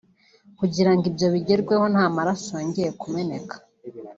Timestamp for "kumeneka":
3.01-3.55